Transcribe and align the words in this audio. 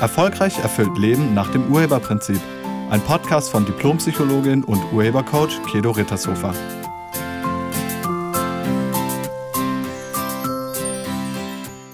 Erfolgreich 0.00 0.58
erfüllt 0.58 0.96
Leben 0.96 1.34
nach 1.34 1.52
dem 1.52 1.70
Urheberprinzip. 1.70 2.40
Ein 2.88 3.02
Podcast 3.02 3.50
von 3.50 3.66
Diplompsychologin 3.66 4.64
und 4.64 4.82
Urhebercoach 4.94 5.62
Kedo 5.70 5.90
Rittershofer. 5.90 6.54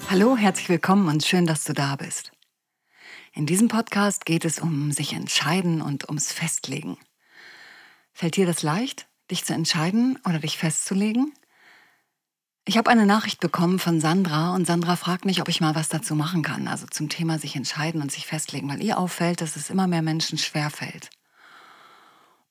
Hallo, 0.09 0.37
herzlich 0.37 0.69
willkommen 0.69 1.09
und 1.09 1.25
schön, 1.25 1.47
dass 1.47 1.65
du 1.65 1.73
da 1.73 1.97
bist. 1.97 2.31
In 3.35 3.45
diesem 3.45 3.67
Podcast 3.67 4.25
geht 4.25 4.45
es 4.45 4.61
um 4.61 4.93
sich 4.93 5.13
entscheiden 5.13 5.83
und 5.83 6.09
ums 6.09 6.33
Festlegen. 6.33 6.99
Fällt 8.13 8.37
dir 8.37 8.47
das 8.47 8.63
leicht, 8.63 9.09
dich 9.33 9.45
zu 9.45 9.53
entscheiden 9.53 10.21
oder 10.25 10.39
dich 10.39 10.59
festzulegen? 10.59 11.35
Ich 12.69 12.77
habe 12.77 12.91
eine 12.91 13.07
Nachricht 13.07 13.39
bekommen 13.39 13.79
von 13.79 14.01
Sandra 14.01 14.53
und 14.53 14.67
Sandra 14.67 14.97
fragt 14.97 15.25
mich, 15.25 15.41
ob 15.41 15.49
ich 15.49 15.61
mal 15.61 15.77
was 15.77 15.89
dazu 15.89 16.17
machen 16.17 16.43
kann, 16.43 16.67
also 16.67 16.85
zum 16.89 17.09
Thema 17.09 17.39
sich 17.39 17.55
entscheiden 17.55 18.03
und 18.03 18.11
sich 18.11 18.27
festlegen, 18.27 18.69
weil 18.69 18.83
ihr 18.83 18.99
auffällt, 18.99 19.41
dass 19.41 19.55
es 19.55 19.71
immer 19.71 19.87
mehr 19.87 20.03
Menschen 20.03 20.37
schwer 20.37 20.69
fällt. 20.71 21.11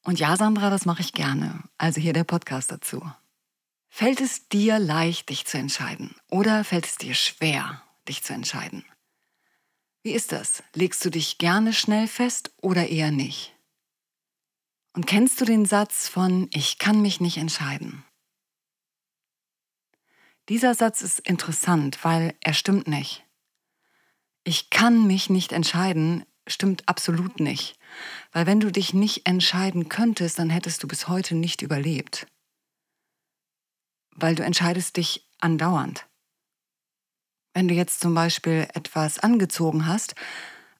Und 0.03 0.17
ja, 0.17 0.37
Sandra, 0.37 0.69
das 0.69 0.85
mache 0.85 1.01
ich 1.01 1.11
gerne. 1.11 1.63
Also 1.77 1.99
hier 1.99 2.13
der 2.13 2.23
Podcast 2.23 2.71
dazu. 2.71 3.01
Fällt 3.89 4.21
es 4.21 4.47
dir 4.47 4.79
leicht, 4.79 5.29
dich 5.29 5.45
zu 5.45 5.57
entscheiden 5.57 6.15
oder 6.31 6.63
fällt 6.63 6.85
es 6.85 6.95
dir 6.95 7.13
schwer, 7.13 7.81
dich 8.07 8.23
zu 8.23 8.31
entscheiden? 8.31 8.85
Wie 10.01 10.13
ist 10.13 10.31
das? 10.31 10.63
Legst 10.73 11.03
du 11.03 11.09
dich 11.09 11.39
gerne 11.39 11.73
schnell 11.73 12.07
fest 12.07 12.53
oder 12.61 12.87
eher 12.87 13.11
nicht? 13.11 13.53
Und 14.93 15.07
kennst 15.07 15.41
du 15.41 15.45
den 15.45 15.65
Satz 15.65 16.07
von 16.07 16.47
Ich 16.53 16.77
kann 16.77 17.01
mich 17.01 17.19
nicht 17.19 17.35
entscheiden? 17.35 18.05
Dieser 20.47 20.75
Satz 20.75 21.01
ist 21.01 21.19
interessant, 21.21 22.03
weil 22.03 22.35
er 22.39 22.53
stimmt 22.53 22.87
nicht. 22.87 23.25
Ich 24.43 24.69
kann 24.69 25.07
mich 25.07 25.29
nicht 25.29 25.51
entscheiden, 25.51 26.23
stimmt 26.45 26.87
absolut 26.87 27.39
nicht. 27.39 27.79
Weil 28.31 28.45
wenn 28.45 28.59
du 28.59 28.71
dich 28.71 28.93
nicht 28.93 29.25
entscheiden 29.25 29.89
könntest, 29.89 30.37
dann 30.37 30.51
hättest 30.51 30.83
du 30.83 30.87
bis 30.87 31.07
heute 31.07 31.33
nicht 31.35 31.63
überlebt. 31.63 32.27
Weil 34.11 34.35
du 34.35 34.43
entscheidest 34.43 34.97
dich 34.97 35.27
andauernd. 35.39 36.05
Wenn 37.55 37.67
du 37.67 37.73
jetzt 37.73 38.01
zum 38.01 38.13
Beispiel 38.13 38.67
etwas 38.73 39.17
angezogen 39.17 39.87
hast, 39.87 40.13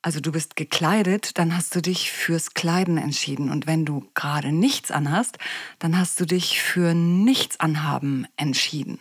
also 0.03 0.19
du 0.19 0.31
bist 0.31 0.55
gekleidet, 0.55 1.39
dann 1.39 1.57
hast 1.57 1.73
du 1.73 1.81
dich 1.81 2.11
fürs 2.11 2.53
Kleiden 2.53 2.99
entschieden. 2.99 3.49
Und 3.49 3.65
wenn 3.65 3.85
du 3.85 4.07
gerade 4.13 4.51
nichts 4.51 4.91
anhast, 4.91 5.39
dann 5.79 5.97
hast 5.97 6.19
du 6.19 6.25
dich 6.25 6.61
für 6.61 6.93
nichts 6.93 7.59
anhaben 7.59 8.27
entschieden. 8.37 8.99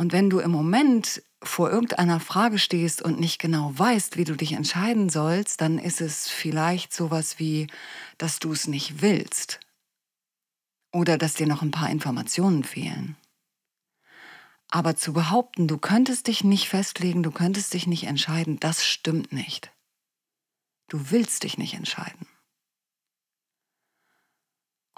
Und 0.00 0.14
wenn 0.14 0.30
du 0.30 0.38
im 0.38 0.50
Moment 0.50 1.22
vor 1.42 1.70
irgendeiner 1.70 2.20
Frage 2.20 2.58
stehst 2.58 3.02
und 3.02 3.20
nicht 3.20 3.38
genau 3.38 3.78
weißt, 3.78 4.16
wie 4.16 4.24
du 4.24 4.34
dich 4.34 4.52
entscheiden 4.52 5.10
sollst, 5.10 5.60
dann 5.60 5.78
ist 5.78 6.00
es 6.00 6.26
vielleicht 6.26 6.94
sowas 6.94 7.38
wie, 7.38 7.66
dass 8.16 8.38
du 8.38 8.50
es 8.50 8.66
nicht 8.66 9.02
willst 9.02 9.60
oder 10.90 11.18
dass 11.18 11.34
dir 11.34 11.46
noch 11.46 11.60
ein 11.60 11.70
paar 11.70 11.90
Informationen 11.90 12.64
fehlen. 12.64 13.18
Aber 14.70 14.96
zu 14.96 15.12
behaupten, 15.12 15.68
du 15.68 15.76
könntest 15.76 16.28
dich 16.28 16.44
nicht 16.44 16.70
festlegen, 16.70 17.22
du 17.22 17.30
könntest 17.30 17.74
dich 17.74 17.86
nicht 17.86 18.04
entscheiden, 18.04 18.58
das 18.58 18.86
stimmt 18.86 19.34
nicht. 19.34 19.70
Du 20.88 21.10
willst 21.10 21.42
dich 21.42 21.58
nicht 21.58 21.74
entscheiden. 21.74 22.26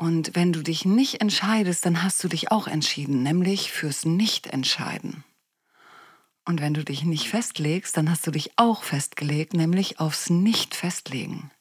Und 0.03 0.34
wenn 0.34 0.53
du 0.53 0.64
dich 0.64 0.84
nicht 0.84 1.20
entscheidest, 1.20 1.86
dann 1.86 2.03
hast 2.03 2.25
du 2.25 2.27
dich 2.27 2.50
auch 2.50 2.67
entschieden, 2.67 3.22
nämlich 3.22 3.70
fürs 3.70 4.05
Nicht-Entscheiden. 4.05 5.22
Und 6.45 6.61
wenn 6.61 6.75
du 6.75 6.84
dich 6.84 7.05
nicht 7.05 7.28
festlegst, 7.28 7.97
dann 7.97 8.11
hast 8.11 8.27
du 8.27 8.33
dich 8.33 8.50
auch 8.56 8.83
festgelegt, 8.83 9.55
nämlich 9.55 10.01
aufs 10.01 10.29
Nicht-Festlegen. 10.29 11.52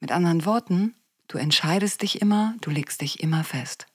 Mit 0.00 0.10
anderen 0.10 0.44
Worten, 0.46 0.96
du 1.28 1.38
entscheidest 1.38 2.02
dich 2.02 2.20
immer, 2.20 2.56
du 2.60 2.70
legst 2.70 3.02
dich 3.02 3.20
immer 3.20 3.44
fest. 3.44 3.86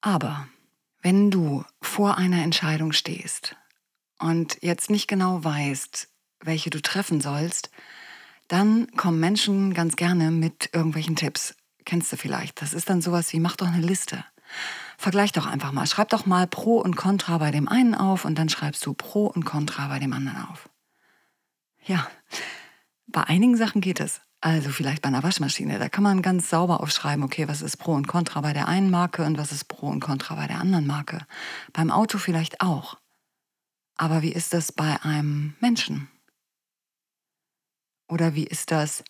Aber 0.00 0.46
wenn 1.00 1.32
du 1.32 1.64
vor 1.80 2.18
einer 2.18 2.44
Entscheidung 2.44 2.92
stehst 2.92 3.56
und 4.20 4.62
jetzt 4.62 4.90
nicht 4.90 5.08
genau 5.08 5.42
weißt, 5.42 6.08
welche 6.38 6.70
du 6.70 6.80
treffen 6.80 7.20
sollst, 7.20 7.72
dann 8.52 8.86
kommen 8.96 9.18
Menschen 9.18 9.72
ganz 9.72 9.96
gerne 9.96 10.30
mit 10.30 10.68
irgendwelchen 10.74 11.16
Tipps. 11.16 11.54
Kennst 11.86 12.12
du 12.12 12.16
vielleicht? 12.16 12.60
Das 12.60 12.74
ist 12.74 12.90
dann 12.90 13.00
sowas 13.00 13.32
wie, 13.32 13.40
mach 13.40 13.56
doch 13.56 13.66
eine 13.66 13.84
Liste. 13.84 14.24
Vergleich 14.98 15.32
doch 15.32 15.46
einfach 15.46 15.72
mal. 15.72 15.86
Schreib 15.86 16.10
doch 16.10 16.26
mal 16.26 16.46
Pro 16.46 16.76
und 16.76 16.94
Contra 16.94 17.38
bei 17.38 17.50
dem 17.50 17.66
einen 17.66 17.94
auf 17.94 18.26
und 18.26 18.36
dann 18.36 18.50
schreibst 18.50 18.84
du 18.84 18.92
Pro 18.92 19.26
und 19.26 19.44
Contra 19.44 19.88
bei 19.88 19.98
dem 19.98 20.12
anderen 20.12 20.46
auf. 20.50 20.68
Ja, 21.86 22.06
bei 23.06 23.24
einigen 23.24 23.56
Sachen 23.56 23.80
geht 23.80 24.00
es. 24.00 24.20
Also 24.42 24.68
vielleicht 24.68 25.00
bei 25.00 25.08
einer 25.08 25.22
Waschmaschine. 25.22 25.78
Da 25.78 25.88
kann 25.88 26.04
man 26.04 26.20
ganz 26.20 26.50
sauber 26.50 26.80
aufschreiben, 26.80 27.24
okay, 27.24 27.48
was 27.48 27.62
ist 27.62 27.78
Pro 27.78 27.94
und 27.94 28.06
Contra 28.06 28.42
bei 28.42 28.52
der 28.52 28.68
einen 28.68 28.90
Marke 28.90 29.24
und 29.24 29.38
was 29.38 29.50
ist 29.52 29.64
Pro 29.64 29.86
und 29.86 30.00
Contra 30.00 30.34
bei 30.34 30.46
der 30.46 30.60
anderen 30.60 30.86
Marke. 30.86 31.26
Beim 31.72 31.90
Auto 31.90 32.18
vielleicht 32.18 32.60
auch. 32.60 32.98
Aber 33.96 34.20
wie 34.20 34.32
ist 34.32 34.52
das 34.52 34.72
bei 34.72 35.00
einem 35.02 35.54
Menschen? 35.60 36.11
Oder 38.12 38.34
wie 38.34 38.44
ist 38.44 38.70
das 38.70 39.04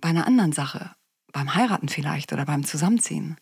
bei 0.00 0.08
einer 0.08 0.26
anderen 0.26 0.52
Sache, 0.52 0.94
beim 1.32 1.54
Heiraten 1.54 1.90
vielleicht 1.90 2.32
oder 2.32 2.46
beim 2.46 2.64
Zusammenziehen? 2.64 3.36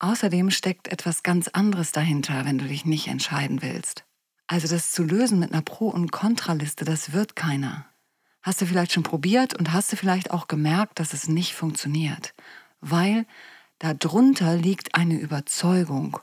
Außerdem 0.00 0.50
steckt 0.50 0.88
etwas 0.88 1.22
ganz 1.22 1.46
anderes 1.46 1.92
dahinter, 1.92 2.44
wenn 2.44 2.58
du 2.58 2.66
dich 2.66 2.84
nicht 2.84 3.06
entscheiden 3.06 3.62
willst. 3.62 4.04
Also 4.48 4.66
das 4.66 4.90
zu 4.90 5.04
lösen 5.04 5.38
mit 5.38 5.52
einer 5.52 5.62
Pro- 5.62 5.90
und 5.90 6.10
Kontraliste, 6.10 6.84
das 6.84 7.12
wird 7.12 7.36
keiner. 7.36 7.86
Hast 8.42 8.60
du 8.60 8.66
vielleicht 8.66 8.90
schon 8.92 9.04
probiert 9.04 9.56
und 9.56 9.72
hast 9.72 9.92
du 9.92 9.96
vielleicht 9.96 10.32
auch 10.32 10.48
gemerkt, 10.48 10.98
dass 10.98 11.12
es 11.12 11.28
nicht 11.28 11.54
funktioniert, 11.54 12.34
weil 12.80 13.24
darunter 13.78 14.56
liegt 14.56 14.96
eine 14.96 15.14
Überzeugung. 15.14 16.18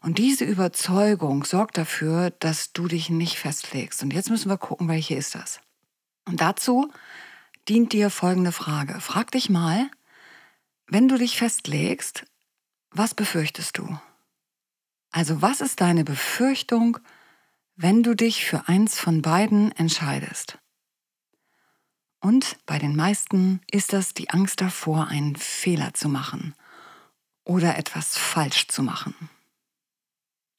Und 0.00 0.18
diese 0.18 0.44
Überzeugung 0.44 1.44
sorgt 1.44 1.78
dafür, 1.78 2.30
dass 2.30 2.72
du 2.72 2.88
dich 2.88 3.08
nicht 3.08 3.38
festlegst. 3.38 4.02
Und 4.02 4.12
jetzt 4.12 4.30
müssen 4.30 4.50
wir 4.50 4.58
gucken, 4.58 4.88
welche 4.88 5.14
ist 5.14 5.36
das. 5.36 5.60
Und 6.24 6.40
dazu 6.40 6.90
dient 7.68 7.92
dir 7.92 8.10
folgende 8.10 8.52
Frage. 8.52 9.00
Frag 9.00 9.30
dich 9.30 9.50
mal, 9.50 9.90
wenn 10.86 11.08
du 11.08 11.18
dich 11.18 11.38
festlegst, 11.38 12.26
was 12.90 13.14
befürchtest 13.14 13.78
du? 13.78 13.98
Also 15.10 15.42
was 15.42 15.60
ist 15.60 15.80
deine 15.80 16.04
Befürchtung, 16.04 16.98
wenn 17.76 18.02
du 18.02 18.14
dich 18.14 18.44
für 18.44 18.68
eins 18.68 18.98
von 18.98 19.22
beiden 19.22 19.72
entscheidest? 19.72 20.58
Und 22.20 22.56
bei 22.66 22.78
den 22.78 22.96
meisten 22.96 23.60
ist 23.70 23.92
das 23.92 24.14
die 24.14 24.30
Angst 24.30 24.60
davor, 24.60 25.08
einen 25.08 25.36
Fehler 25.36 25.92
zu 25.94 26.08
machen 26.08 26.54
oder 27.44 27.76
etwas 27.76 28.16
falsch 28.16 28.68
zu 28.68 28.82
machen. 28.82 29.14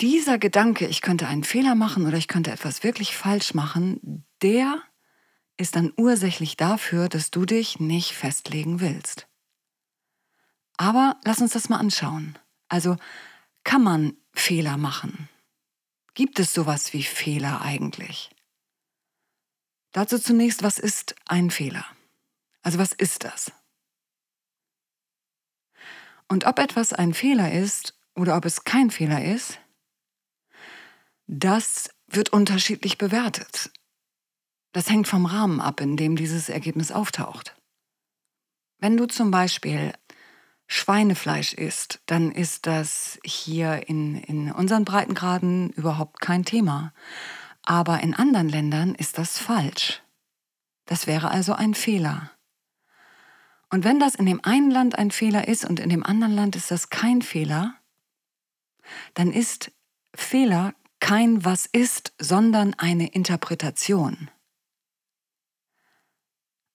Dieser 0.02 0.38
Gedanke, 0.38 0.88
ich 0.88 1.02
könnte 1.02 1.28
einen 1.28 1.44
Fehler 1.44 1.74
machen 1.74 2.06
oder 2.06 2.18
ich 2.18 2.28
könnte 2.28 2.52
etwas 2.52 2.84
wirklich 2.84 3.16
falsch 3.16 3.53
machen, 3.53 4.26
der 4.42 4.82
ist 5.57 5.75
dann 5.75 5.93
ursächlich 5.97 6.57
dafür, 6.57 7.09
dass 7.09 7.31
du 7.31 7.45
dich 7.45 7.79
nicht 7.79 8.13
festlegen 8.13 8.79
willst. 8.79 9.27
Aber 10.77 11.19
lass 11.23 11.39
uns 11.41 11.53
das 11.53 11.69
mal 11.69 11.77
anschauen. 11.77 12.38
Also 12.67 12.97
kann 13.63 13.83
man 13.83 14.17
Fehler 14.33 14.77
machen? 14.77 15.29
Gibt 16.13 16.39
es 16.39 16.53
sowas 16.53 16.93
wie 16.93 17.03
Fehler 17.03 17.61
eigentlich? 17.61 18.29
Dazu 19.91 20.19
zunächst, 20.19 20.63
was 20.63 20.77
ist 20.77 21.16
ein 21.25 21.51
Fehler? 21.51 21.85
Also 22.61 22.79
was 22.79 22.91
ist 22.91 23.23
das? 23.23 23.51
Und 26.28 26.46
ob 26.46 26.59
etwas 26.59 26.91
ein 26.91 27.13
Fehler 27.13 27.51
ist 27.51 27.97
oder 28.16 28.35
ob 28.35 28.46
es 28.46 28.63
kein 28.63 28.91
Fehler 28.91 29.23
ist, 29.23 29.59
das 31.28 31.90
wird 32.08 32.29
unterschiedlich 32.29 32.97
bewertet. 32.97 33.72
Das 34.75 34.89
hängt 34.89 35.07
vom 35.07 35.25
Rahmen 35.25 35.61
ab, 35.61 35.79
in 35.79 35.95
dem 35.95 36.17
dieses 36.17 36.49
Ergebnis 36.49 36.91
auftaucht. 36.91 37.55
Wenn 38.77 38.97
du 38.97 39.05
zum 39.05 39.31
Beispiel 39.31 39.93
Schweinefleisch 40.67 41.53
isst, 41.53 42.01
dann 42.07 42.29
ist 42.29 42.67
das 42.67 43.17
hier 43.23 43.87
in, 43.87 44.17
in 44.17 44.51
unseren 44.51 44.83
Breitengraden 44.83 45.69
überhaupt 45.69 46.19
kein 46.19 46.43
Thema. 46.43 46.91
Aber 47.63 48.01
in 48.01 48.13
anderen 48.13 48.49
Ländern 48.49 48.95
ist 48.95 49.17
das 49.17 49.39
falsch. 49.39 50.03
Das 50.83 51.07
wäre 51.07 51.31
also 51.31 51.53
ein 51.53 51.73
Fehler. 51.73 52.31
Und 53.69 53.85
wenn 53.85 53.97
das 53.97 54.16
in 54.16 54.25
dem 54.25 54.43
einen 54.43 54.72
Land 54.72 54.97
ein 54.97 55.11
Fehler 55.11 55.47
ist 55.47 55.63
und 55.63 55.79
in 55.79 55.89
dem 55.89 56.05
anderen 56.05 56.33
Land 56.33 56.57
ist 56.57 56.69
das 56.69 56.89
kein 56.89 57.22
Fehler, 57.22 57.75
dann 59.13 59.31
ist 59.31 59.72
Fehler 60.13 60.73
kein 60.99 61.45
was 61.45 61.66
ist, 61.66 62.13
sondern 62.19 62.73
eine 62.73 63.07
Interpretation. 63.07 64.29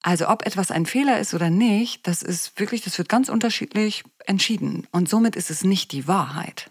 Also 0.02 0.28
ob 0.28 0.46
etwas 0.46 0.70
ein 0.70 0.86
Fehler 0.86 1.20
ist 1.20 1.34
oder 1.34 1.50
nicht, 1.50 2.06
das 2.06 2.22
ist 2.22 2.58
wirklich, 2.58 2.80
das 2.82 2.96
wird 2.96 3.08
ganz 3.08 3.28
unterschiedlich 3.28 4.04
entschieden. 4.24 4.86
Und 4.90 5.08
somit 5.08 5.36
ist 5.36 5.50
es 5.50 5.62
nicht 5.62 5.92
die 5.92 6.08
Wahrheit. 6.08 6.70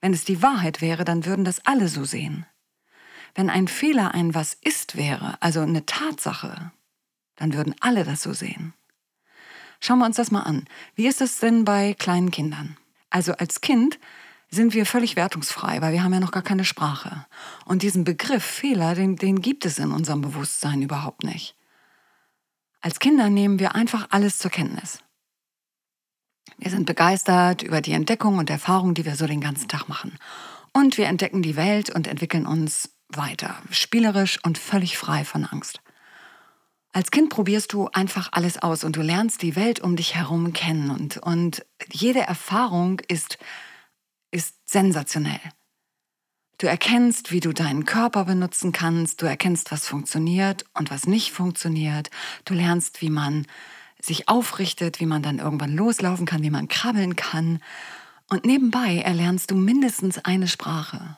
Wenn 0.00 0.14
es 0.14 0.24
die 0.24 0.40
Wahrheit 0.40 0.80
wäre, 0.80 1.04
dann 1.04 1.24
würden 1.24 1.44
das 1.44 1.66
alle 1.66 1.88
so 1.88 2.04
sehen. 2.04 2.46
Wenn 3.34 3.50
ein 3.50 3.68
Fehler 3.68 4.14
ein 4.14 4.34
Was 4.34 4.54
ist 4.54 4.96
wäre, 4.96 5.36
also 5.40 5.60
eine 5.60 5.84
Tatsache, 5.84 6.72
dann 7.36 7.54
würden 7.54 7.74
alle 7.80 8.04
das 8.04 8.22
so 8.22 8.32
sehen. 8.32 8.72
Schauen 9.80 9.98
wir 9.98 10.06
uns 10.06 10.16
das 10.16 10.30
mal 10.30 10.42
an. 10.42 10.64
Wie 10.94 11.06
ist 11.06 11.20
es 11.20 11.38
denn 11.38 11.64
bei 11.64 11.94
kleinen 11.94 12.30
Kindern? 12.30 12.76
Also 13.10 13.32
als 13.32 13.60
Kind 13.60 13.98
sind 14.50 14.74
wir 14.74 14.86
völlig 14.86 15.14
wertungsfrei, 15.16 15.80
weil 15.82 15.92
wir 15.92 16.02
haben 16.02 16.14
ja 16.14 16.20
noch 16.20 16.32
gar 16.32 16.42
keine 16.42 16.64
Sprache. 16.64 17.26
Und 17.64 17.82
diesen 17.82 18.04
Begriff 18.04 18.44
Fehler, 18.44 18.94
den, 18.94 19.16
den 19.16 19.40
gibt 19.40 19.66
es 19.66 19.78
in 19.78 19.92
unserem 19.92 20.20
Bewusstsein 20.20 20.82
überhaupt 20.82 21.22
nicht. 21.22 21.57
Als 22.80 22.98
Kinder 23.00 23.28
nehmen 23.28 23.58
wir 23.58 23.74
einfach 23.74 24.08
alles 24.10 24.38
zur 24.38 24.50
Kenntnis. 24.50 25.00
Wir 26.56 26.70
sind 26.70 26.86
begeistert 26.86 27.62
über 27.62 27.80
die 27.80 27.92
Entdeckung 27.92 28.38
und 28.38 28.50
Erfahrung, 28.50 28.94
die 28.94 29.04
wir 29.04 29.16
so 29.16 29.26
den 29.26 29.40
ganzen 29.40 29.68
Tag 29.68 29.88
machen. 29.88 30.18
Und 30.72 30.98
wir 30.98 31.06
entdecken 31.06 31.42
die 31.42 31.56
Welt 31.56 31.90
und 31.90 32.06
entwickeln 32.06 32.46
uns 32.46 32.90
weiter, 33.08 33.56
spielerisch 33.70 34.38
und 34.44 34.58
völlig 34.58 34.98
frei 34.98 35.24
von 35.24 35.44
Angst. 35.44 35.80
Als 36.92 37.10
Kind 37.10 37.30
probierst 37.30 37.72
du 37.72 37.88
einfach 37.88 38.30
alles 38.32 38.62
aus 38.62 38.82
und 38.82 38.96
du 38.96 39.02
lernst 39.02 39.42
die 39.42 39.56
Welt 39.56 39.80
um 39.80 39.96
dich 39.96 40.14
herum 40.14 40.52
kennen 40.52 40.90
und, 40.90 41.18
und 41.18 41.64
jede 41.92 42.20
Erfahrung 42.20 43.00
ist, 43.08 43.38
ist 44.30 44.56
sensationell. 44.68 45.40
Du 46.58 46.66
erkennst, 46.66 47.30
wie 47.30 47.38
du 47.38 47.52
deinen 47.52 47.84
Körper 47.84 48.24
benutzen 48.24 48.72
kannst, 48.72 49.22
du 49.22 49.26
erkennst, 49.26 49.70
was 49.70 49.86
funktioniert 49.86 50.64
und 50.74 50.90
was 50.90 51.06
nicht 51.06 51.32
funktioniert, 51.32 52.10
du 52.44 52.54
lernst, 52.54 53.00
wie 53.00 53.10
man 53.10 53.46
sich 54.00 54.28
aufrichtet, 54.28 54.98
wie 54.98 55.06
man 55.06 55.22
dann 55.22 55.38
irgendwann 55.38 55.76
loslaufen 55.76 56.26
kann, 56.26 56.42
wie 56.42 56.50
man 56.50 56.66
krabbeln 56.66 57.14
kann. 57.14 57.60
Und 58.28 58.44
nebenbei 58.44 58.98
erlernst 58.98 59.52
du 59.52 59.54
mindestens 59.54 60.18
eine 60.18 60.48
Sprache. 60.48 61.16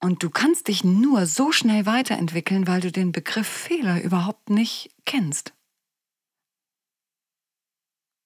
Und 0.00 0.24
du 0.24 0.30
kannst 0.30 0.66
dich 0.66 0.82
nur 0.82 1.26
so 1.26 1.52
schnell 1.52 1.86
weiterentwickeln, 1.86 2.66
weil 2.66 2.80
du 2.80 2.90
den 2.90 3.12
Begriff 3.12 3.48
Fehler 3.48 4.02
überhaupt 4.02 4.50
nicht 4.50 4.90
kennst. 5.04 5.54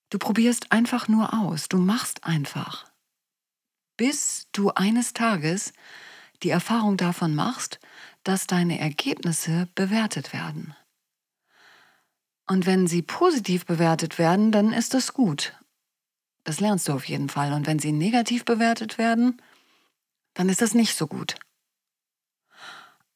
Du 0.08 0.18
probierst 0.18 0.72
einfach 0.72 1.06
nur 1.06 1.34
aus, 1.34 1.68
du 1.68 1.78
machst 1.78 2.24
einfach. 2.24 2.90
Bis 3.96 4.48
du 4.52 4.70
eines 4.70 5.12
Tages 5.12 5.72
die 6.42 6.50
Erfahrung 6.50 6.96
davon 6.96 7.34
machst, 7.34 7.78
dass 8.24 8.46
deine 8.46 8.78
Ergebnisse 8.78 9.68
bewertet 9.74 10.32
werden. 10.32 10.74
Und 12.46 12.66
wenn 12.66 12.86
sie 12.86 13.02
positiv 13.02 13.64
bewertet 13.64 14.18
werden, 14.18 14.50
dann 14.50 14.72
ist 14.72 14.94
das 14.94 15.12
gut. 15.12 15.54
Das 16.44 16.60
lernst 16.60 16.88
du 16.88 16.92
auf 16.92 17.04
jeden 17.04 17.28
Fall. 17.28 17.52
Und 17.52 17.66
wenn 17.66 17.78
sie 17.78 17.92
negativ 17.92 18.44
bewertet 18.44 18.98
werden, 18.98 19.40
dann 20.34 20.48
ist 20.48 20.62
das 20.62 20.74
nicht 20.74 20.96
so 20.96 21.06
gut. 21.06 21.36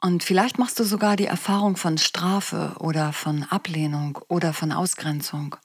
Und 0.01 0.23
vielleicht 0.23 0.59
machst 0.59 0.79
du 0.79 0.85
sogar 0.85 1.17
die 1.17 1.27
Erfahrung 1.27 1.77
von 1.77 1.97
Strafe 1.97 2.77
oder 2.79 3.13
von 3.13 3.43
Ablehnung 3.45 4.19
oder 4.29 4.53
von 4.53 4.71
Ausgrenzung. 4.71 5.57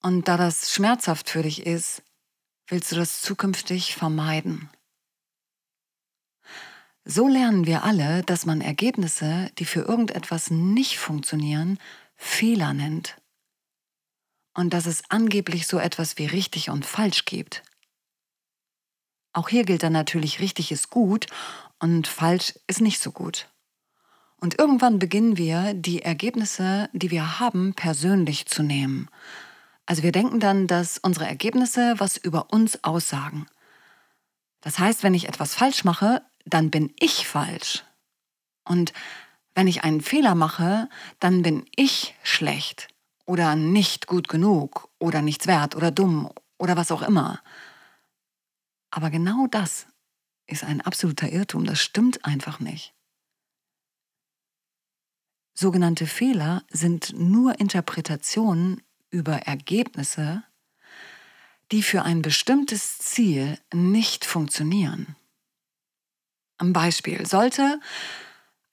Und 0.00 0.28
da 0.28 0.36
das 0.36 0.72
schmerzhaft 0.72 1.28
für 1.28 1.42
dich 1.42 1.66
ist, 1.66 2.02
willst 2.68 2.92
du 2.92 2.96
das 2.96 3.20
zukünftig 3.20 3.96
vermeiden. 3.96 4.70
So 7.04 7.26
lernen 7.26 7.66
wir 7.66 7.82
alle, 7.82 8.22
dass 8.22 8.46
man 8.46 8.60
Ergebnisse, 8.60 9.50
die 9.58 9.64
für 9.64 9.80
irgendetwas 9.80 10.50
nicht 10.50 10.98
funktionieren, 10.98 11.78
Fehler 12.14 12.74
nennt. 12.74 13.16
Und 14.54 14.72
dass 14.72 14.86
es 14.86 15.02
angeblich 15.08 15.66
so 15.66 15.78
etwas 15.78 16.18
wie 16.18 16.26
richtig 16.26 16.70
und 16.70 16.86
falsch 16.86 17.24
gibt. 17.24 17.62
Auch 19.32 19.48
hier 19.48 19.64
gilt 19.64 19.82
dann 19.82 19.94
natürlich, 19.94 20.40
richtig 20.40 20.70
ist 20.70 20.90
gut 20.90 21.26
und 21.78 22.06
falsch 22.06 22.54
ist 22.66 22.80
nicht 22.80 23.00
so 23.00 23.10
gut. 23.10 23.48
Und 24.36 24.58
irgendwann 24.58 24.98
beginnen 24.98 25.36
wir, 25.36 25.72
die 25.74 26.02
Ergebnisse, 26.02 26.90
die 26.92 27.10
wir 27.10 27.40
haben, 27.40 27.74
persönlich 27.74 28.46
zu 28.46 28.62
nehmen. 28.62 29.08
Also 29.86 30.02
wir 30.02 30.12
denken 30.12 30.38
dann, 30.38 30.66
dass 30.66 30.98
unsere 30.98 31.26
Ergebnisse 31.26 31.94
was 31.98 32.16
über 32.16 32.52
uns 32.52 32.84
aussagen. 32.84 33.46
Das 34.60 34.78
heißt, 34.78 35.02
wenn 35.02 35.14
ich 35.14 35.28
etwas 35.28 35.54
falsch 35.54 35.84
mache, 35.84 36.22
dann 36.44 36.70
bin 36.70 36.92
ich 36.98 37.26
falsch. 37.26 37.84
Und 38.64 38.92
wenn 39.54 39.66
ich 39.66 39.84
einen 39.84 40.00
Fehler 40.00 40.34
mache, 40.34 40.88
dann 41.20 41.42
bin 41.42 41.64
ich 41.76 42.14
schlecht 42.22 42.88
oder 43.26 43.56
nicht 43.56 44.06
gut 44.06 44.28
genug 44.28 44.88
oder 44.98 45.22
nichts 45.22 45.46
wert 45.46 45.76
oder 45.76 45.90
dumm 45.90 46.30
oder 46.58 46.76
was 46.76 46.90
auch 46.90 47.02
immer. 47.02 47.40
Aber 48.90 49.10
genau 49.10 49.46
das 49.46 49.86
ist 50.46 50.64
ein 50.64 50.80
absoluter 50.80 51.30
Irrtum, 51.30 51.64
das 51.64 51.80
stimmt 51.80 52.24
einfach 52.24 52.60
nicht. 52.60 52.94
Sogenannte 55.54 56.06
Fehler 56.06 56.62
sind 56.70 57.14
nur 57.18 57.60
Interpretationen 57.60 58.82
über 59.10 59.36
Ergebnisse, 59.42 60.42
die 61.70 61.82
für 61.82 62.02
ein 62.02 62.22
bestimmtes 62.22 62.98
Ziel 62.98 63.58
nicht 63.72 64.24
funktionieren. 64.24 65.16
Am 66.58 66.72
Beispiel 66.72 67.26
sollte 67.26 67.80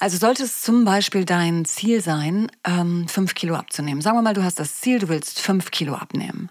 also 0.01 0.17
sollte 0.17 0.43
es 0.43 0.61
zum 0.61 0.85
Beispiel 0.85 1.25
dein 1.25 1.65
Ziel 1.65 2.01
sein, 2.01 2.49
ähm, 2.63 3.09
fünf 3.09 3.35
Kilo 3.35 3.55
abzunehmen. 3.55 4.01
Sagen 4.01 4.17
wir 4.17 4.21
mal, 4.21 4.33
du 4.33 4.45
hast 4.45 4.57
das 4.57 4.79
Ziel, 4.79 4.99
du 4.99 5.09
willst 5.09 5.41
fünf 5.41 5.71
Kilo 5.71 5.93
abnehmen. 5.93 6.49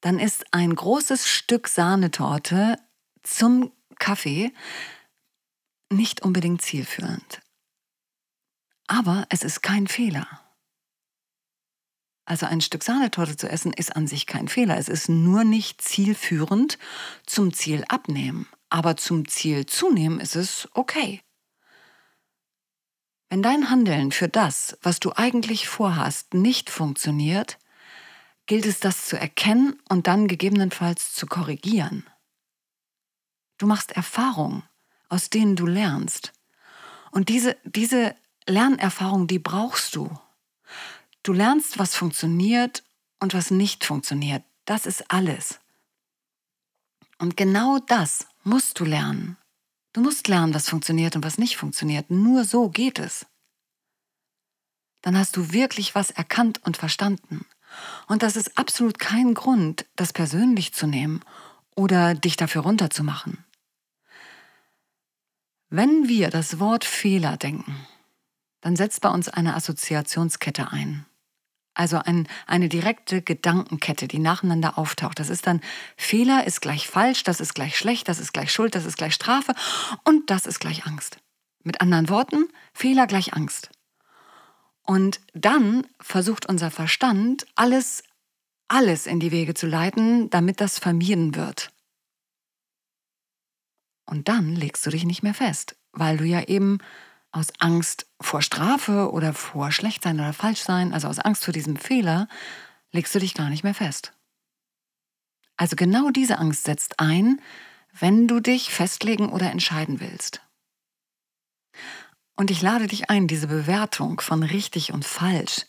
Dann 0.00 0.18
ist 0.18 0.46
ein 0.50 0.74
großes 0.74 1.28
Stück 1.28 1.68
Sahnetorte 1.68 2.78
zum 3.22 3.70
Kaffee 3.98 4.50
nicht 5.92 6.22
unbedingt 6.22 6.62
zielführend. 6.62 7.42
Aber 8.86 9.26
es 9.28 9.42
ist 9.42 9.62
kein 9.62 9.86
Fehler. 9.86 10.26
Also 12.30 12.46
ein 12.46 12.60
Stück 12.60 12.84
Sahnetorte 12.84 13.36
zu 13.36 13.50
essen 13.50 13.72
ist 13.72 13.96
an 13.96 14.06
sich 14.06 14.24
kein 14.24 14.46
Fehler. 14.46 14.78
Es 14.78 14.88
ist 14.88 15.08
nur 15.08 15.42
nicht 15.42 15.82
zielführend 15.82 16.78
zum 17.26 17.52
Ziel 17.52 17.84
abnehmen. 17.88 18.46
Aber 18.68 18.96
zum 18.96 19.26
Ziel 19.26 19.66
zunehmen 19.66 20.20
ist 20.20 20.36
es 20.36 20.68
okay. 20.74 21.22
Wenn 23.30 23.42
dein 23.42 23.68
Handeln 23.68 24.12
für 24.12 24.28
das, 24.28 24.78
was 24.80 25.00
du 25.00 25.10
eigentlich 25.16 25.66
vorhast, 25.66 26.32
nicht 26.32 26.70
funktioniert, 26.70 27.58
gilt 28.46 28.64
es 28.64 28.78
das 28.78 29.06
zu 29.06 29.18
erkennen 29.18 29.80
und 29.88 30.06
dann 30.06 30.28
gegebenenfalls 30.28 31.12
zu 31.12 31.26
korrigieren. 31.26 32.08
Du 33.58 33.66
machst 33.66 33.90
Erfahrungen, 33.90 34.62
aus 35.08 35.30
denen 35.30 35.56
du 35.56 35.66
lernst. 35.66 36.32
Und 37.10 37.28
diese, 37.28 37.56
diese 37.64 38.14
Lernerfahrung, 38.46 39.26
die 39.26 39.40
brauchst 39.40 39.96
du. 39.96 40.16
Du 41.22 41.32
lernst, 41.32 41.78
was 41.78 41.94
funktioniert 41.94 42.82
und 43.18 43.34
was 43.34 43.50
nicht 43.50 43.84
funktioniert. 43.84 44.42
Das 44.64 44.86
ist 44.86 45.10
alles. 45.10 45.60
Und 47.18 47.36
genau 47.36 47.78
das 47.78 48.26
musst 48.44 48.80
du 48.80 48.84
lernen. 48.84 49.36
Du 49.92 50.00
musst 50.00 50.28
lernen, 50.28 50.54
was 50.54 50.68
funktioniert 50.68 51.16
und 51.16 51.24
was 51.24 51.36
nicht 51.36 51.56
funktioniert. 51.56 52.10
Nur 52.10 52.44
so 52.44 52.70
geht 52.70 52.98
es. 52.98 53.26
Dann 55.02 55.18
hast 55.18 55.36
du 55.36 55.52
wirklich 55.52 55.94
was 55.94 56.10
erkannt 56.10 56.60
und 56.64 56.76
verstanden. 56.76 57.44
Und 58.06 58.22
das 58.22 58.36
ist 58.36 58.56
absolut 58.56 58.98
kein 58.98 59.34
Grund, 59.34 59.86
das 59.96 60.12
persönlich 60.12 60.72
zu 60.72 60.86
nehmen 60.86 61.22
oder 61.74 62.14
dich 62.14 62.36
dafür 62.36 62.62
runterzumachen. 62.62 63.44
Wenn 65.68 66.08
wir 66.08 66.30
das 66.30 66.58
Wort 66.58 66.84
Fehler 66.84 67.36
denken, 67.36 67.86
dann 68.60 68.76
setzt 68.76 69.00
bei 69.00 69.08
uns 69.08 69.28
eine 69.28 69.54
Assoziationskette 69.54 70.70
ein. 70.70 71.06
Also 71.80 71.96
ein, 71.96 72.28
eine 72.46 72.68
direkte 72.68 73.22
Gedankenkette, 73.22 74.06
die 74.06 74.18
nacheinander 74.18 74.76
auftaucht. 74.76 75.18
Das 75.18 75.30
ist 75.30 75.46
dann 75.46 75.62
Fehler 75.96 76.46
ist 76.46 76.60
gleich 76.60 76.86
falsch, 76.86 77.22
das 77.22 77.40
ist 77.40 77.54
gleich 77.54 77.78
schlecht, 77.78 78.06
das 78.06 78.18
ist 78.18 78.34
gleich 78.34 78.52
Schuld, 78.52 78.74
das 78.74 78.84
ist 78.84 78.98
gleich 78.98 79.14
Strafe 79.14 79.54
und 80.04 80.28
das 80.28 80.44
ist 80.44 80.60
gleich 80.60 80.84
Angst. 80.84 81.16
Mit 81.64 81.80
anderen 81.80 82.10
Worten, 82.10 82.48
Fehler 82.74 83.06
gleich 83.06 83.32
Angst. 83.32 83.70
Und 84.82 85.22
dann 85.32 85.86
versucht 85.98 86.44
unser 86.44 86.70
Verstand, 86.70 87.46
alles, 87.54 88.02
alles 88.68 89.06
in 89.06 89.18
die 89.18 89.32
Wege 89.32 89.54
zu 89.54 89.66
leiten, 89.66 90.28
damit 90.28 90.60
das 90.60 90.78
vermieden 90.78 91.34
wird. 91.34 91.72
Und 94.04 94.28
dann 94.28 94.54
legst 94.54 94.84
du 94.84 94.90
dich 94.90 95.06
nicht 95.06 95.22
mehr 95.22 95.32
fest, 95.32 95.76
weil 95.92 96.18
du 96.18 96.24
ja 96.24 96.42
eben 96.42 96.76
aus 97.32 97.46
Angst 97.58 98.09
vor 98.20 98.42
Strafe 98.42 99.10
oder 99.12 99.32
vor 99.32 99.72
Schlechtsein 99.72 100.20
oder 100.20 100.32
Falschsein, 100.32 100.92
also 100.92 101.08
aus 101.08 101.18
Angst 101.18 101.44
vor 101.44 101.52
diesem 101.52 101.76
Fehler, 101.76 102.28
legst 102.92 103.14
du 103.14 103.18
dich 103.18 103.34
gar 103.34 103.48
nicht 103.48 103.64
mehr 103.64 103.74
fest. 103.74 104.12
Also 105.56 105.76
genau 105.76 106.10
diese 106.10 106.38
Angst 106.38 106.64
setzt 106.64 107.00
ein, 107.00 107.40
wenn 107.98 108.28
du 108.28 108.40
dich 108.40 108.72
festlegen 108.72 109.30
oder 109.30 109.50
entscheiden 109.50 110.00
willst. 110.00 110.42
Und 112.36 112.50
ich 112.50 112.62
lade 112.62 112.86
dich 112.86 113.10
ein, 113.10 113.26
diese 113.26 113.48
Bewertung 113.48 114.20
von 114.20 114.42
richtig 114.42 114.92
und 114.92 115.04
falsch 115.04 115.66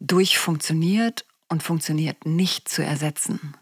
durch 0.00 0.38
funktioniert 0.38 1.26
und 1.48 1.62
funktioniert 1.62 2.24
nicht 2.24 2.68
zu 2.68 2.84
ersetzen. 2.84 3.56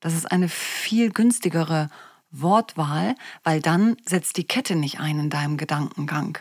Das 0.00 0.14
ist 0.14 0.30
eine 0.30 0.48
viel 0.48 1.10
günstigere 1.10 1.88
Wortwahl, 2.30 3.14
weil 3.42 3.60
dann 3.60 3.96
setzt 4.04 4.36
die 4.36 4.46
Kette 4.46 4.76
nicht 4.76 5.00
ein 5.00 5.18
in 5.18 5.30
deinem 5.30 5.56
Gedankengang. 5.56 6.38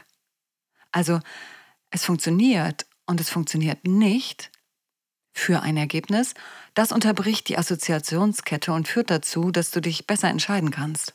Also 0.94 1.20
es 1.90 2.06
funktioniert 2.06 2.86
und 3.06 3.20
es 3.20 3.30
funktioniert 3.30 3.86
nicht 3.86 4.50
für 5.34 5.62
ein 5.62 5.76
Ergebnis. 5.76 6.36
Das 6.74 6.94
unterbricht 6.94 7.50
die 7.50 7.58
Assoziationskette 7.58 8.72
und 8.72 8.88
führt 8.88 9.10
dazu, 9.10 9.52
dass 9.52 9.72
du 9.72 9.82
dich 9.82 10.08
besser 10.08 10.30
entscheiden 10.30 10.72
kannst 10.72 11.14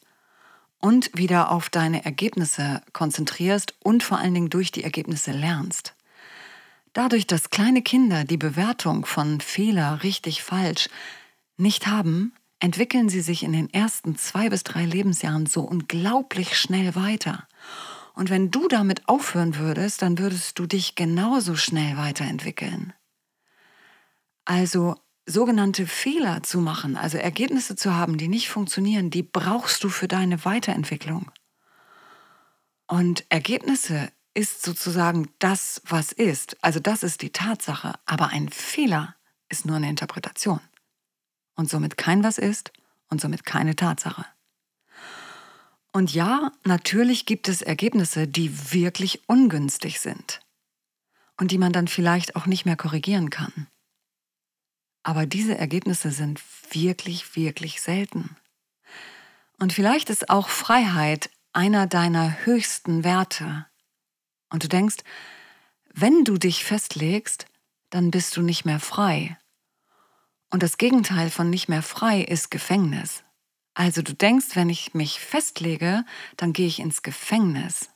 und 0.80 1.10
wieder 1.16 1.50
auf 1.50 1.70
deine 1.70 2.04
Ergebnisse 2.04 2.82
konzentrierst 2.92 3.74
und 3.82 4.02
vor 4.02 4.18
allen 4.18 4.34
Dingen 4.34 4.50
durch 4.50 4.70
die 4.70 4.84
Ergebnisse 4.84 5.32
lernst. 5.32 5.94
Dadurch, 6.92 7.26
dass 7.26 7.50
kleine 7.50 7.82
Kinder 7.82 8.24
die 8.24 8.36
Bewertung 8.36 9.06
von 9.06 9.40
Fehler 9.40 10.02
richtig 10.02 10.42
falsch 10.42 10.88
nicht 11.56 11.86
haben, 11.86 12.32
entwickeln 12.60 13.08
sie 13.08 13.20
sich 13.20 13.42
in 13.42 13.52
den 13.52 13.72
ersten 13.72 14.16
zwei 14.16 14.48
bis 14.48 14.64
drei 14.64 14.84
Lebensjahren 14.84 15.46
so 15.46 15.62
unglaublich 15.62 16.58
schnell 16.58 16.94
weiter. 16.94 17.46
Und 18.18 18.30
wenn 18.30 18.50
du 18.50 18.66
damit 18.66 19.08
aufhören 19.08 19.58
würdest, 19.58 20.02
dann 20.02 20.18
würdest 20.18 20.58
du 20.58 20.66
dich 20.66 20.96
genauso 20.96 21.54
schnell 21.54 21.96
weiterentwickeln. 21.96 22.92
Also 24.44 24.96
sogenannte 25.24 25.86
Fehler 25.86 26.42
zu 26.42 26.58
machen, 26.58 26.96
also 26.96 27.16
Ergebnisse 27.16 27.76
zu 27.76 27.94
haben, 27.94 28.18
die 28.18 28.26
nicht 28.26 28.48
funktionieren, 28.48 29.10
die 29.10 29.22
brauchst 29.22 29.84
du 29.84 29.88
für 29.88 30.08
deine 30.08 30.44
Weiterentwicklung. 30.44 31.30
Und 32.88 33.24
Ergebnisse 33.28 34.10
ist 34.34 34.62
sozusagen 34.64 35.28
das, 35.38 35.80
was 35.84 36.10
ist. 36.10 36.56
Also 36.60 36.80
das 36.80 37.04
ist 37.04 37.22
die 37.22 37.30
Tatsache. 37.30 38.00
Aber 38.04 38.30
ein 38.30 38.48
Fehler 38.48 39.14
ist 39.48 39.64
nur 39.64 39.76
eine 39.76 39.90
Interpretation. 39.90 40.58
Und 41.54 41.70
somit 41.70 41.96
kein 41.96 42.24
was 42.24 42.38
ist 42.38 42.72
und 43.10 43.20
somit 43.20 43.44
keine 43.44 43.76
Tatsache. 43.76 44.26
Und 45.92 46.12
ja, 46.12 46.52
natürlich 46.64 47.26
gibt 47.26 47.48
es 47.48 47.62
Ergebnisse, 47.62 48.28
die 48.28 48.72
wirklich 48.72 49.28
ungünstig 49.28 50.00
sind 50.00 50.40
und 51.38 51.50
die 51.50 51.58
man 51.58 51.72
dann 51.72 51.88
vielleicht 51.88 52.36
auch 52.36 52.46
nicht 52.46 52.66
mehr 52.66 52.76
korrigieren 52.76 53.30
kann. 53.30 53.68
Aber 55.02 55.24
diese 55.24 55.56
Ergebnisse 55.56 56.10
sind 56.10 56.42
wirklich, 56.70 57.34
wirklich 57.36 57.80
selten. 57.80 58.36
Und 59.58 59.72
vielleicht 59.72 60.10
ist 60.10 60.28
auch 60.28 60.48
Freiheit 60.48 61.30
einer 61.52 61.86
deiner 61.86 62.44
höchsten 62.44 63.04
Werte. 63.04 63.66
Und 64.50 64.64
du 64.64 64.68
denkst, 64.68 64.98
wenn 65.92 66.24
du 66.24 66.36
dich 66.36 66.64
festlegst, 66.64 67.46
dann 67.90 68.10
bist 68.10 68.36
du 68.36 68.42
nicht 68.42 68.64
mehr 68.64 68.80
frei. 68.80 69.38
Und 70.50 70.62
das 70.62 70.78
Gegenteil 70.78 71.30
von 71.30 71.50
nicht 71.50 71.68
mehr 71.68 71.82
frei 71.82 72.20
ist 72.22 72.50
Gefängnis. 72.50 73.24
Also 73.78 74.02
du 74.02 74.12
denkst, 74.12 74.56
wenn 74.56 74.70
ich 74.70 74.92
mich 74.92 75.20
festlege, 75.20 76.04
dann 76.36 76.52
gehe 76.52 76.66
ich 76.66 76.80
ins 76.80 77.02
Gefängnis. 77.02 77.88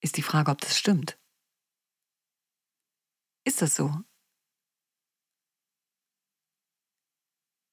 Ist 0.00 0.16
die 0.16 0.22
Frage, 0.22 0.50
ob 0.50 0.62
das 0.62 0.78
stimmt. 0.78 1.20
Ist 3.44 3.60
das 3.60 3.76
so? 3.76 3.92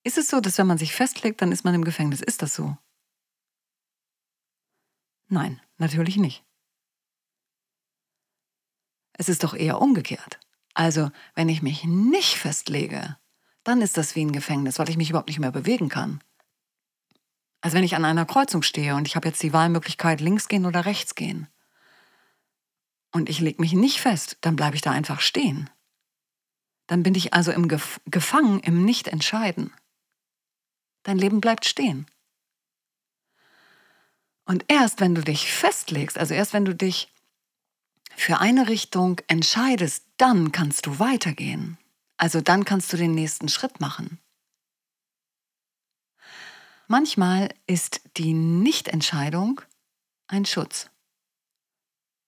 Ist 0.03 0.17
es 0.17 0.27
so, 0.27 0.41
dass 0.41 0.57
wenn 0.57 0.67
man 0.67 0.77
sich 0.77 0.93
festlegt, 0.93 1.41
dann 1.41 1.53
ist 1.53 1.63
man 1.63 1.74
im 1.74 1.86
Gefängnis? 1.86 2.19
Ist 2.19 2.41
das 2.41 2.55
so? 2.55 2.77
Nein, 5.29 5.62
natürlich 5.77 6.17
nicht. 6.17 6.45
Es 9.13 9.29
ist 9.29 9.45
doch 9.45 9.53
eher 9.53 9.79
umgekehrt. 9.79 10.41
Also, 10.74 11.09
wenn 11.36 11.48
ich 11.48 11.62
mich 11.62 11.86
nicht 11.86 12.36
festlege, 12.36 13.17
dann 13.69 13.81
ist 13.81 13.97
das 13.97 14.15
wie 14.15 14.25
ein 14.25 14.31
Gefängnis, 14.31 14.79
weil 14.79 14.89
ich 14.89 14.97
mich 14.97 15.11
überhaupt 15.11 15.29
nicht 15.29 15.39
mehr 15.39 15.51
bewegen 15.51 15.89
kann. 15.89 16.21
Also 17.61 17.77
wenn 17.77 17.83
ich 17.83 17.95
an 17.95 18.03
einer 18.03 18.25
Kreuzung 18.25 18.63
stehe 18.63 18.95
und 18.95 19.07
ich 19.07 19.15
habe 19.15 19.27
jetzt 19.27 19.43
die 19.43 19.53
Wahlmöglichkeit 19.53 20.21
links 20.21 20.47
gehen 20.47 20.65
oder 20.65 20.85
rechts 20.85 21.13
gehen 21.13 21.47
und 23.11 23.29
ich 23.29 23.39
lege 23.39 23.61
mich 23.61 23.73
nicht 23.73 24.01
fest, 24.01 24.38
dann 24.41 24.55
bleibe 24.55 24.75
ich 24.75 24.81
da 24.81 24.91
einfach 24.91 25.19
stehen. 25.19 25.69
Dann 26.88 27.03
bin 27.03 27.13
ich 27.13 27.33
also 27.33 27.51
im 27.51 27.67
Gef 27.67 28.01
gefangen 28.05 28.59
im 28.61 28.85
Nicht-Entscheiden. 28.85 29.71
Dein 31.03 31.19
Leben 31.19 31.39
bleibt 31.39 31.65
stehen. 31.65 32.07
Und 34.45 34.65
erst 34.67 34.99
wenn 34.99 35.13
du 35.13 35.21
dich 35.21 35.51
festlegst, 35.51 36.17
also 36.17 36.33
erst 36.33 36.53
wenn 36.53 36.65
du 36.65 36.73
dich 36.73 37.13
für 38.15 38.39
eine 38.39 38.67
Richtung 38.67 39.21
entscheidest, 39.27 40.05
dann 40.17 40.51
kannst 40.51 40.88
du 40.88 40.97
weitergehen. 40.97 41.77
Also 42.19 42.41
dann 42.41 42.65
kannst 42.65 42.93
du 42.93 42.97
den 42.97 43.15
nächsten 43.15 43.49
Schritt 43.49 43.79
machen. 43.79 44.19
Manchmal 46.88 47.49
ist 47.65 48.01
die 48.17 48.33
Nichtentscheidung 48.33 49.61
ein 50.27 50.45
Schutz. 50.45 50.89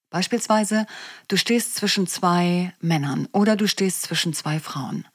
Beispielsweise, 0.09 0.87
du 1.27 1.37
stehst 1.37 1.75
zwischen 1.75 2.07
zwei 2.07 2.73
Männern 2.79 3.27
oder 3.31 3.55
du 3.55 3.67
stehst 3.67 4.01
zwischen 4.01 4.33
zwei 4.33 4.59
Frauen. 4.59 5.07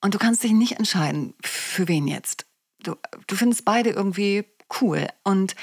Und 0.00 0.14
du 0.14 0.18
kannst 0.18 0.42
dich 0.42 0.52
nicht 0.52 0.78
entscheiden, 0.78 1.34
für 1.42 1.86
wen 1.86 2.08
jetzt 2.08 2.48
du, 2.82 2.96
du 3.26 3.36
findest 3.36 3.64
beide 3.64 3.90
irgendwie 3.90 4.44
cool 4.80 5.06
und 5.24 5.54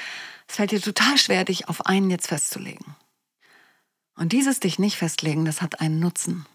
es 0.48 0.56
fällt 0.56 0.70
dir 0.70 0.80
total 0.80 1.18
schwer, 1.18 1.44
dich 1.44 1.68
auf 1.68 1.86
einen 1.86 2.10
jetzt 2.10 2.28
festzulegen. 2.28 2.96
Und 4.16 4.32
dieses 4.32 4.60
dich 4.60 4.78
nicht 4.78 4.96
festlegen, 4.96 5.44
das 5.44 5.60
hat 5.60 5.80
einen 5.80 6.00
Nutzen. 6.00 6.46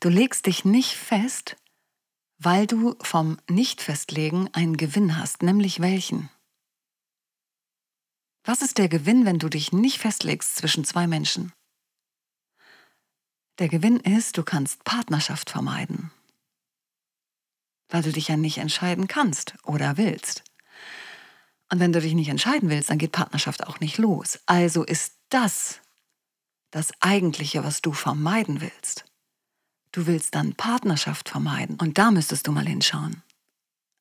Du 0.00 0.08
legst 0.08 0.46
dich 0.46 0.64
nicht 0.64 0.94
fest, 0.94 1.56
weil 2.38 2.66
du 2.66 2.96
vom 3.00 3.38
Nicht-Festlegen 3.48 4.48
einen 4.52 4.76
Gewinn 4.76 5.18
hast, 5.18 5.42
nämlich 5.42 5.80
welchen? 5.80 6.28
Was 8.44 8.62
ist 8.62 8.78
der 8.78 8.88
Gewinn, 8.88 9.24
wenn 9.24 9.38
du 9.38 9.48
dich 9.48 9.72
nicht 9.72 9.98
festlegst 9.98 10.56
zwischen 10.56 10.84
zwei 10.84 11.06
Menschen? 11.06 11.52
Der 13.58 13.68
Gewinn 13.68 13.98
ist, 14.00 14.36
du 14.36 14.42
kannst 14.42 14.84
Partnerschaft 14.84 15.50
vermeiden 15.50 16.10
weil 17.88 18.02
du 18.02 18.12
dich 18.12 18.28
ja 18.28 18.36
nicht 18.36 18.58
entscheiden 18.58 19.08
kannst 19.08 19.54
oder 19.64 19.96
willst. 19.96 20.44
Und 21.70 21.80
wenn 21.80 21.92
du 21.92 22.00
dich 22.00 22.14
nicht 22.14 22.28
entscheiden 22.28 22.68
willst, 22.68 22.90
dann 22.90 22.98
geht 22.98 23.12
Partnerschaft 23.12 23.66
auch 23.66 23.80
nicht 23.80 23.98
los. 23.98 24.38
Also 24.46 24.84
ist 24.84 25.16
das 25.30 25.80
das 26.70 26.92
Eigentliche, 27.00 27.64
was 27.64 27.80
du 27.80 27.92
vermeiden 27.92 28.60
willst. 28.60 29.05
Du 29.96 30.06
willst 30.06 30.34
dann 30.34 30.52
Partnerschaft 30.52 31.30
vermeiden. 31.30 31.78
Und 31.80 31.96
da 31.96 32.10
müsstest 32.10 32.46
du 32.46 32.52
mal 32.52 32.66
hinschauen. 32.66 33.22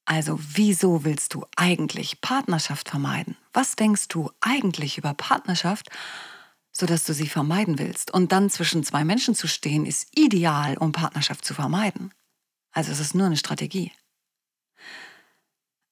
Also 0.03 0.37
wieso 0.41 1.05
willst 1.05 1.33
du 1.33 1.45
eigentlich 1.55 2.19
Partnerschaft 2.19 2.89
vermeiden? 2.89 3.37
Was 3.53 3.77
denkst 3.77 4.09
du 4.09 4.29
eigentlich 4.41 4.97
über 4.97 5.13
Partnerschaft, 5.13 5.89
sodass 6.73 7.05
du 7.05 7.13
sie 7.13 7.29
vermeiden 7.29 7.79
willst? 7.79 8.11
Und 8.11 8.33
dann 8.33 8.49
zwischen 8.49 8.83
zwei 8.83 9.05
Menschen 9.05 9.35
zu 9.35 9.47
stehen, 9.47 9.85
ist 9.85 10.09
ideal, 10.19 10.77
um 10.77 10.91
Partnerschaft 10.91 11.45
zu 11.45 11.53
vermeiden. 11.53 12.13
Also 12.73 12.91
es 12.91 12.99
ist 12.99 13.15
nur 13.15 13.27
eine 13.27 13.37
Strategie. 13.37 13.93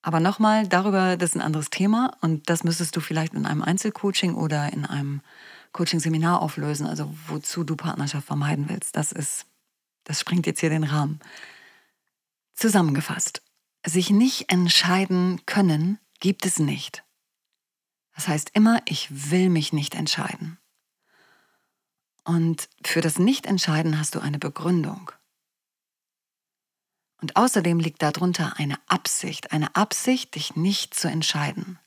Aber 0.01 0.19
nochmal, 0.19 0.67
darüber, 0.67 1.15
das 1.15 1.29
ist 1.29 1.35
ein 1.37 1.41
anderes 1.41 1.69
Thema 1.69 2.17
und 2.19 2.49
das 2.49 2.65
müsstest 2.65 2.93
du 2.97 2.99
vielleicht 2.99 3.35
in 3.35 3.45
einem 3.45 3.61
Einzelcoaching 3.61 4.35
oder 4.35 4.73
in 4.73 4.85
einem 4.85 5.21
Coaching-Seminar 5.71 6.41
auflösen, 6.41 6.87
also 6.87 7.15
wozu 7.27 7.63
du 7.63 7.77
Partnerschaft 7.77 8.27
vermeiden 8.27 8.67
willst. 8.67 8.97
Das 8.97 9.13
ist, 9.13 9.45
das 10.03 10.19
springt 10.19 10.45
jetzt 10.45 10.59
hier 10.59 10.69
den 10.69 10.83
Rahmen. 10.83 11.19
Zusammengefasst, 12.53 13.41
sich 13.85 14.09
nicht 14.09 14.51
entscheiden 14.51 15.41
können, 15.45 15.99
gibt 16.19 16.45
es 16.45 16.59
nicht. 16.59 17.03
Das 18.15 18.27
heißt 18.27 18.51
immer, 18.53 18.81
ich 18.85 19.31
will 19.31 19.49
mich 19.49 19.73
nicht 19.73 19.95
entscheiden. 19.95 20.57
Und 22.23 22.69
für 22.85 23.01
das 23.01 23.19
Nicht-Entscheiden 23.19 23.99
hast 23.99 24.15
du 24.15 24.19
eine 24.19 24.39
Begründung. 24.39 25.11
Und 27.21 27.35
außerdem 27.35 27.79
liegt 27.79 28.01
darunter 28.01 28.53
eine 28.57 28.77
Absicht, 28.87 29.51
eine 29.51 29.75
Absicht, 29.75 30.35
dich 30.35 30.55
nicht 30.55 30.93
zu 30.93 31.09
entscheiden 31.09 31.79